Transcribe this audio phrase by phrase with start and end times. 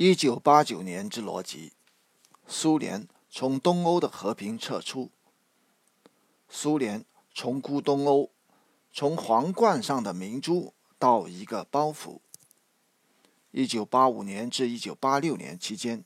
[0.00, 1.72] 一九八九年之逻辑：
[2.46, 5.10] 苏联从东欧的和平撤出，
[6.48, 7.04] 苏联
[7.34, 8.30] 重估东欧，
[8.92, 12.20] 从皇冠上的明珠到一个包袱。
[13.50, 16.04] 一九八五年至一九八六年期间，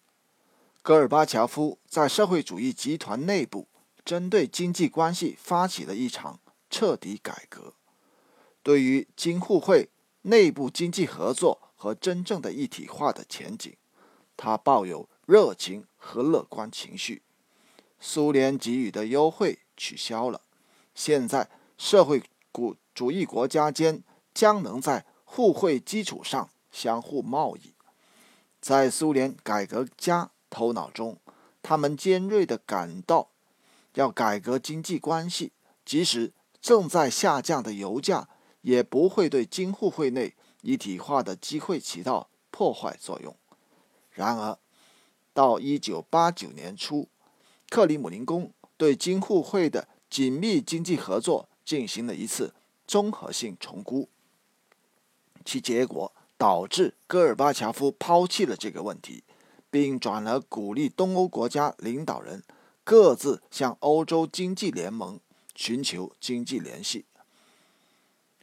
[0.81, 3.69] 戈尔巴乔夫在社会主义集团内部
[4.03, 6.41] 针对经济关系发起了一场
[6.71, 7.75] 彻底改革，
[8.63, 9.91] 对于京沪会
[10.23, 13.77] 内部经济合作和真正的一体化的前景。
[14.45, 17.23] 他抱有热情和乐观情绪。
[18.01, 20.41] 苏联给予的优惠取消了，
[20.97, 22.25] 现在社会
[22.93, 24.03] 主义国家间
[24.35, 27.75] 将能在互惠基础上相互贸易。
[28.61, 31.17] 在苏联改革家头脑中，
[31.63, 33.31] 他们尖锐地感到，
[33.95, 35.53] 要改革经济关系，
[35.85, 38.29] 即使正在下降的油价，
[38.63, 43.37] 也不会对京沪会内一体化的机会起到破坏作用。
[44.13, 44.59] 然而，
[45.33, 47.09] 到一九八九年初，
[47.71, 52.55] 克里姆林宫对京沪会的紧密经济合作进行了一次
[52.87, 54.09] 综合性重估，
[55.45, 59.25] 其结果导致戈尔巴乔夫抛弃了这个问题，
[59.71, 62.43] 并转而鼓励东欧国家领导人
[62.85, 65.19] 各自向欧洲经济联盟
[65.55, 67.07] 寻求经济联系。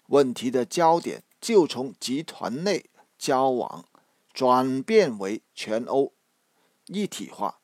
[0.07, 2.85] 问题的焦点就从集团内
[3.19, 3.85] 交往。
[4.39, 6.13] 转变为全欧
[6.85, 7.59] 一体化，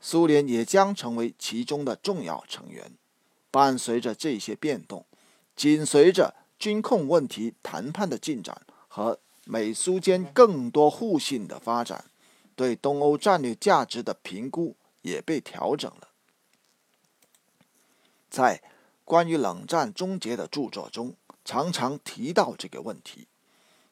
[0.00, 2.92] 苏联也将成为其中的重要成员。
[3.50, 5.04] 伴随着这些变动，
[5.56, 12.04] 紧随着军控问题谈判的进展和美苏间更多互信的发展，
[12.54, 16.10] 对东欧战略价值的评估也被调整了。
[18.30, 18.62] 在
[19.04, 23.26] 关于冷战终结的著作中，常常提到这个问题。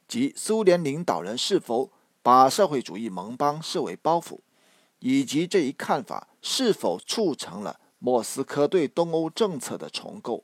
[0.06, 1.90] 即苏联领导人是否
[2.26, 4.40] 把社会主义盟邦视为包袱，
[4.98, 10.42] 以及这一看法是否促成了莫斯科对东欧政策的重构。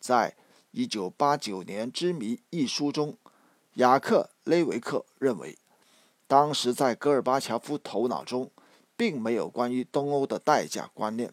[0.00, 0.34] 在
[0.72, 3.16] 一九八九年之谜一书中，
[3.74, 5.56] 雅克·雷维克认为，
[6.26, 8.50] 当时在戈尔巴乔夫头脑中
[8.96, 11.32] 并没有关于东欧的代价观念。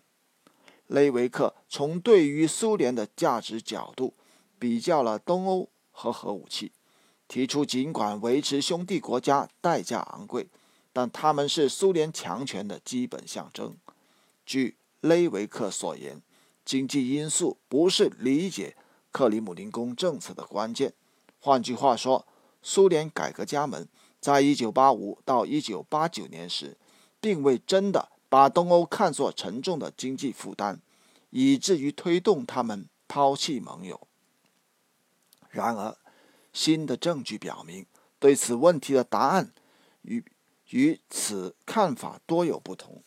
[0.85, 4.13] 雷维克从对于苏联的价值角度
[4.59, 6.73] 比较了东欧和核武器。
[7.27, 10.47] 提出，尽管维持兄弟国家代价昂贵，
[10.93, 13.75] 但他们是苏联强权的基本象征。
[14.45, 16.21] 据雷维克所言，
[16.63, 18.75] 经济因素不是理解
[19.11, 20.93] 克里姆林宫政策的关键。
[21.39, 22.25] 换句话说，
[22.61, 23.87] 苏联改革家们
[24.19, 26.77] 在1985到1989年时，
[27.19, 30.79] 并未真的把东欧看作沉重的经济负担，
[31.29, 34.07] 以至于推动他们抛弃盟友。
[35.49, 35.95] 然而，
[36.57, 37.85] 新的证据表明，
[38.17, 39.53] 对此问题的答案
[40.01, 40.25] 与
[40.71, 43.03] 与此看法多有不同。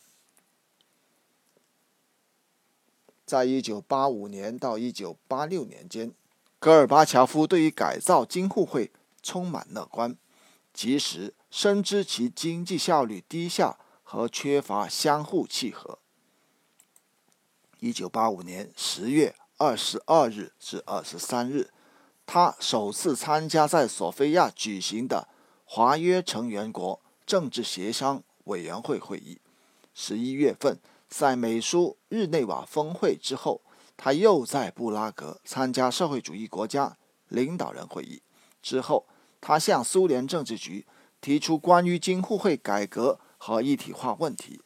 [3.26, 6.14] 在一九八五年到一九八六年间，
[6.60, 10.16] 戈尔巴乔夫对于改造京沪会充满乐观，
[10.72, 15.98] 即使深知其经济效率低下和缺乏相互契合。
[17.80, 21.72] 一九八五年十月二十二日至二十三日。
[22.32, 25.26] 他首次参加在索菲亚举行的
[25.64, 29.40] 华约成员国政治协商委员会会议。
[29.94, 33.62] 十一月份，在美苏日内瓦峰会之后，
[33.96, 36.96] 他又在布拉格参加社会主义国家
[37.26, 38.22] 领导人会议。
[38.62, 39.08] 之后，
[39.40, 40.86] 他向苏联政治局
[41.20, 44.60] 提出关于京沪会改革和一体化问题。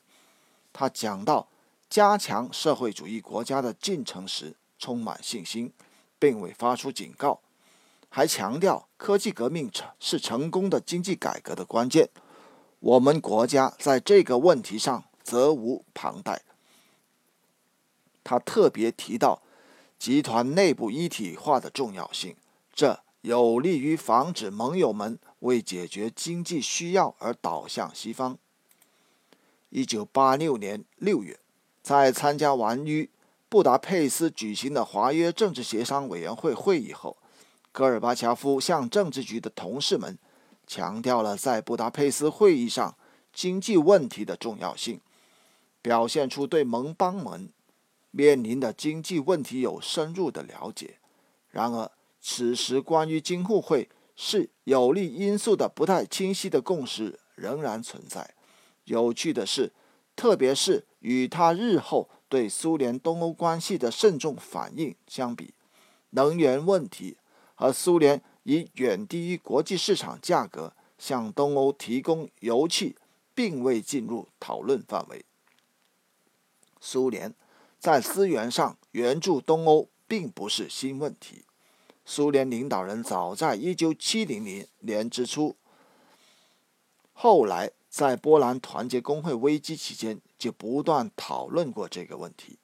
[0.75, 1.49] 他讲到
[1.89, 5.73] 加强社会主义国家的进程时，充满信心，
[6.19, 7.41] 并未发出警告。
[8.17, 12.11] 还强调科技革命成是成功的经济改革的关键。
[12.79, 16.43] 我们国家在这个问题上责无旁贷。
[18.23, 19.43] 他特别提到
[19.99, 22.37] 集团内部一体化的重要性，
[22.73, 28.39] 这有利于防止盟友们为解决经济需要而倒向西方。
[29.71, 31.41] 一九八六年六月，
[31.83, 33.11] 在参加完于
[33.49, 37.17] 布达佩斯举行的华约政治协商委员会会议后。
[37.75, 40.17] 戈尔巴乔夫向政治局的同事们
[40.65, 42.97] 强调了在布达佩斯会议上
[43.33, 45.01] 经济问题的重要性，
[45.83, 47.51] 表现出对盟邦们
[48.13, 50.99] 面临的经济问题有深入的了解。
[51.51, 51.91] 然而，
[52.21, 58.35] 此时关于京沪会是有利因素的不太清晰的共识仍然存在。
[58.85, 59.73] 有趣的是，
[60.15, 65.55] 特别是与他日后对苏联东欧关系的慎重反应相比，
[66.11, 67.17] 能源问题。
[67.65, 72.95] 而苏联以远低于国际市场价格向东欧提供油气，
[73.35, 75.25] 并未进入讨论范围。
[76.79, 77.33] 苏联
[77.81, 81.47] 在资源上援助东欧并不是新问题。
[82.05, 85.57] 苏联领导人早在1970年之初，
[87.15, 92.59] 后来在波兰团结工会危机期间就不断讨论过这个问题。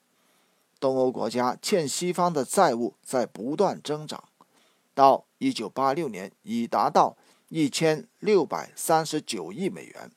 [0.78, 4.24] 东欧国家欠西方的债务在不断增长，
[5.00, 7.16] 到1986年已达到
[7.48, 10.10] 1639亿美元。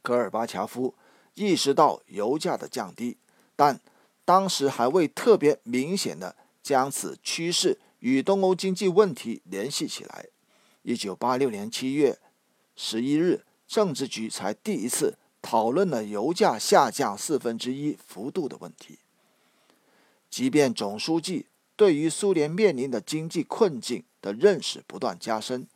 [0.00, 0.94] 戈尔巴乔夫
[1.34, 3.18] 意识到油价的降低，
[3.56, 3.80] 但
[4.24, 6.36] 当时还未特别明显的。
[6.62, 10.26] 将此趋势与东欧经济问题联系起来。
[10.82, 12.18] 一九八六年七月
[12.74, 18.98] 十一日，政治局才第一次讨论了油价下降四分之一幅度的问题。
[20.28, 21.46] 即便总书记
[21.76, 25.68] 对于苏联面临的经济困境的认识不断加深，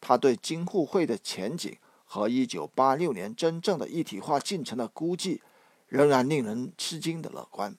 [0.00, 5.42] 他对京沪会的前景和一九八六年真正的一体化进程的估计，
[5.88, 7.76] 仍然令人吃惊的乐观。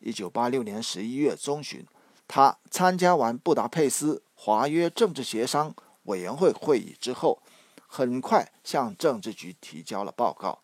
[0.00, 1.86] 一九八六年十一月中旬，
[2.26, 5.74] 他参加完布达佩斯华约政治协商
[6.04, 7.40] 委员会会议之后，
[7.86, 10.58] 很快向政治局提交了报告。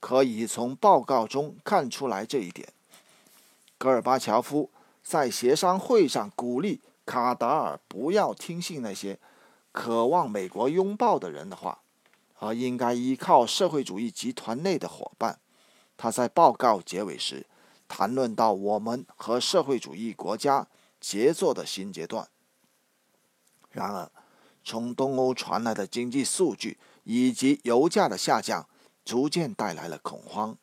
[0.00, 2.68] 可以从报告中看出来这一点。
[3.78, 4.70] 戈尔巴乔夫
[5.02, 9.18] 在协商会上鼓励卡达尔不要听信那些
[9.72, 11.82] 渴望美国拥抱的人的话，
[12.38, 15.38] 而应该依靠社会主义集团内的伙伴。
[15.96, 17.46] 他在报告结尾时。
[17.88, 20.66] 谈论到我们和社会主义国家
[21.02, 22.26] 协作的新阶段。
[23.70, 24.10] 然而，
[24.64, 28.66] 从东欧传来的经济数据以及油价的下降，
[29.04, 30.56] 逐渐带来了恐慌。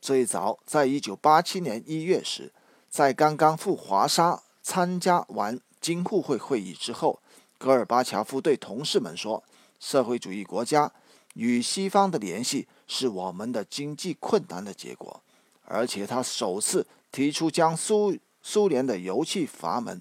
[0.00, 2.52] 最早在1987年1月时，
[2.96, 7.20] 在刚刚赴华沙参加完京沪会会议之后，
[7.58, 9.44] 戈尔巴乔夫对同事们说
[9.78, 10.90] ：“社会主义国家
[11.34, 15.20] 与西方的联系是我们的经济困难的结果。”
[15.66, 20.00] 而且他首次提出将苏苏联的油气阀门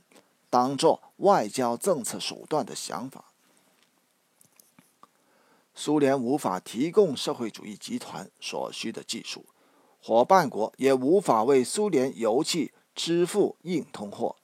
[0.50, 3.25] 当作外交政策手段的想法。
[5.74, 9.44] 苏联无法提供社会主义集团所需的技术，
[10.01, 14.38] 伙伴国也无法为苏联油气支付硬通货。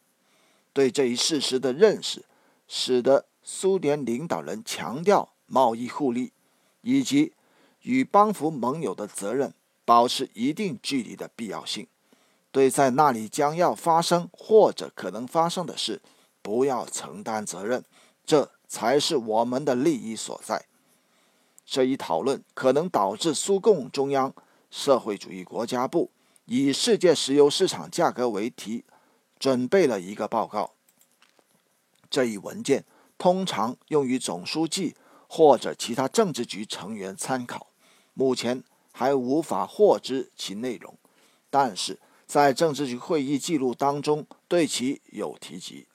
[0.74, 2.26] 对这一事实的认识，
[2.68, 6.34] 使得苏联领导人强调贸易互利
[6.82, 7.34] 以及
[7.82, 9.54] 与邦扶盟友的责任。
[9.84, 11.86] 保持一定距离的必要性，
[12.52, 16.02] 对在那里将要发生或者可能发生的事，
[16.42, 17.84] 不要承担责任，
[18.24, 20.66] 这才是我们的利益所在。
[21.66, 24.34] 这一讨论可能导致苏共中央
[24.70, 26.10] 社会主义国家部
[26.46, 28.86] 以世界石油市场价格为题，
[29.40, 30.74] 准备了一个报告。
[32.10, 32.86] 这一文件
[33.18, 34.96] 通常用于总书记
[35.28, 37.68] 或者其他政治局成员参考。
[38.14, 38.64] 目前。
[38.94, 40.98] 还无法获知其内容，
[41.50, 41.98] 但是
[42.28, 45.88] 在政治局会议记录当中对其有提及。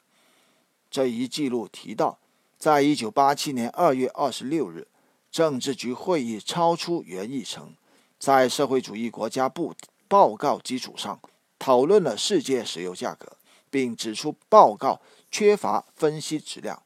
[0.91, 2.19] 这一记录提到，
[2.59, 4.89] 在一九八七年二月二十六日，
[5.31, 7.77] 政治局会议超出原议程，
[8.19, 9.75] 在社会主义国家部
[10.09, 11.21] 报告基础上
[11.59, 13.37] 讨论了世界石油价格，
[13.71, 15.01] 并指出报告
[15.31, 16.83] 缺乏分析质量。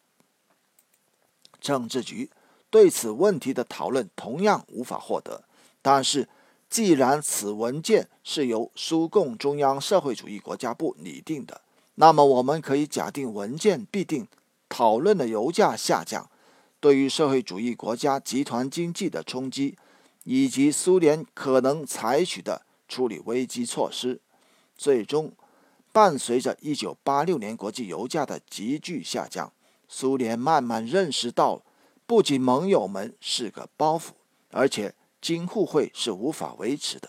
[1.60, 2.30] 政治局
[2.70, 5.44] 对此问题的讨论同样无法获得。
[5.82, 6.28] 但是，
[6.68, 11.62] 既然此文件是由苏共中央社会主义国家部拟定的，
[11.96, 14.26] 那么我们可以假定文件必定
[14.68, 16.30] 讨论了油价下降
[16.78, 19.76] 对于社会主义国家集团经济的冲击，
[20.24, 24.20] 以及苏联可能采取的处理危机措施。
[24.76, 25.32] 最终，
[25.92, 29.50] 伴随着1986年国际油价的急剧下降，
[29.88, 31.62] 苏联慢慢认识到，
[32.04, 34.10] 不仅盟友们是个包袱，
[34.50, 34.94] 而且。
[35.22, 37.06] 京沪会是无法维持的，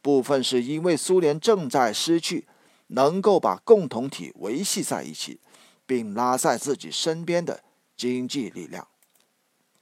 [0.00, 2.46] 部分是因为苏联正在失去
[2.86, 5.40] 能够把共同体维系在一起，
[5.84, 7.64] 并拉在自己身边的
[7.96, 8.86] 经济力量。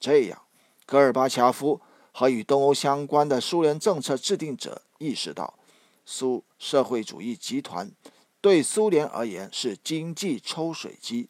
[0.01, 0.41] 这样，
[0.87, 1.83] 戈尔巴乔夫
[2.19, 5.53] 和与东欧相关的苏联政策制定者意识到，
[6.07, 7.93] 苏社会主义集团
[8.41, 11.29] 对苏联而言是经济抽水机，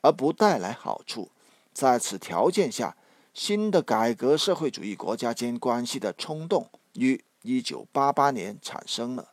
[0.00, 1.32] 而不带来好处。
[1.72, 2.96] 在此条件下。
[3.34, 9.28] 新的改革社会主义国家间关系的冲动于1988年产生了。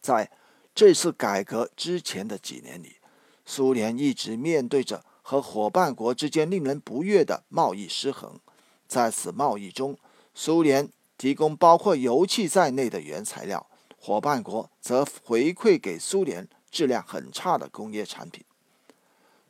[0.00, 0.30] 在
[0.74, 2.96] 这次改革之前的几年里，
[3.44, 8.40] 苏联一直面对着和伙伴国之间令人不悦的贸易失衡。
[8.86, 9.96] 在此贸易中，
[10.34, 10.88] 苏联
[11.18, 13.66] 提供包括油气在内的原材料，
[13.98, 18.44] 伙伴国则回馈给苏联质量很差的工业产品。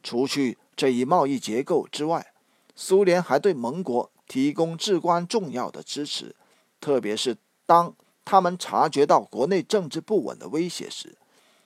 [0.02, 2.33] 除去这一贸易结构之外，
[2.75, 6.37] 苏联还对盟国提供至关重要的支持，
[6.81, 11.16] 特别是当他们察觉到国内政治不稳的威胁时。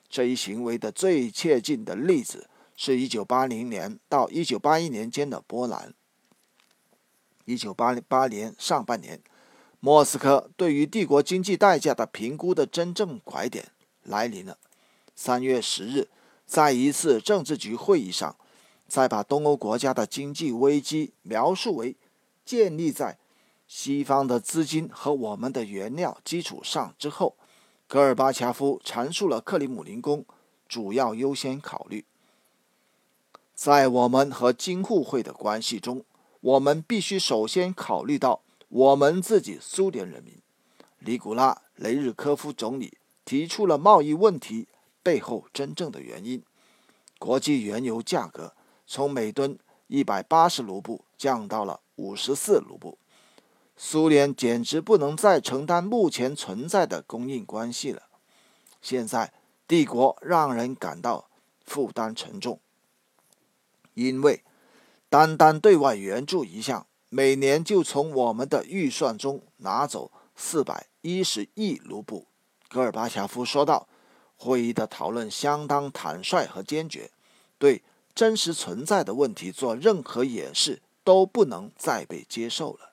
[0.08, 5.94] 这一行为的最切近的例子是1980年到1981年间的波兰。
[7.56, 9.20] 1988年上半年，
[9.80, 13.68] 莫斯科对于帝国经济代价的评估的真正拐点
[14.02, 14.58] 来临了。
[15.18, 16.08] 3月10日，
[16.46, 18.36] 在一次政治局会议上，
[18.88, 21.96] 在把东欧国家的经济危机描述为
[22.44, 23.18] 建立在
[23.66, 27.36] 西方的资金和我们的原料基础上之后。
[27.86, 30.24] 戈尔巴乔夫阐述了克里姆林宫
[30.68, 32.04] 主要优先考虑。
[33.52, 36.04] 在我们和京沪会的关系中，
[36.40, 40.40] 我们必须首先考虑到我们自己苏联人民。
[41.00, 44.68] 尼古拉·雷日科夫总理提出了贸易问题
[45.02, 46.42] 背后真正的原因：
[47.18, 48.54] 国际原油价格
[48.86, 52.98] 从每吨一百八十卢布降到了五十四卢布。
[53.76, 58.02] 苏联简直不能再承担目前存在的供应关系了。
[58.82, 59.32] 现在，
[59.66, 61.30] 帝国让人感到
[61.64, 62.60] 负担沉重，
[63.94, 64.44] 因为
[65.10, 72.28] 单单对外援助一项，每年就从我们的预算中拿走四百一十亿卢布。
[72.68, 73.88] 戈尔巴乔夫说道
[74.38, 77.10] ：“会议的讨论相当坦率和坚决，
[77.58, 77.82] 对
[78.14, 82.92] 真实存在的问题做任何掩饰都不能再被接受了。”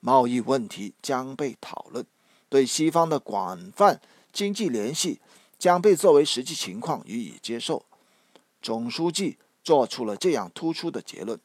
[0.00, 2.06] 贸易问题将被讨论，
[2.48, 4.00] 对西方的广泛
[4.32, 5.20] 经济联系
[5.58, 7.84] 将被作为实际情况予以接受。
[8.62, 11.38] 总书记做出了这样突出的结论：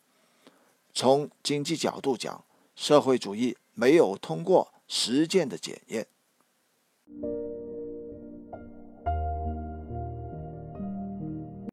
[0.93, 2.43] 从经济角度讲，
[2.75, 6.07] 社会主义没有通过实践的检验。